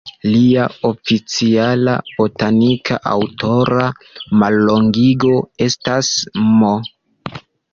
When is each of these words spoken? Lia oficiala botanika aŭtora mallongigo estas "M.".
Lia 0.27 0.63
oficiala 0.87 1.93
botanika 2.13 2.97
aŭtora 3.11 3.85
mallongigo 4.45 5.35
estas 5.67 6.11
"M.". 6.49 6.75